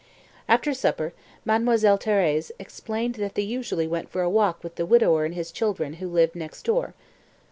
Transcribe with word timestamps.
After 0.49 0.73
supper, 0.73 1.13
Mademoiselle 1.45 1.99
Thérèse 1.99 2.49
explained 2.57 3.13
that 3.17 3.35
they 3.35 3.43
usually 3.43 3.85
went 3.85 4.09
for 4.09 4.23
a 4.23 4.29
walk 4.31 4.63
with 4.63 4.73
the 4.73 4.85
widower 4.87 5.25
and 5.25 5.35
his 5.35 5.51
children 5.51 5.93
who 6.01 6.07
lived 6.07 6.33
next 6.35 6.65
door. 6.65 6.95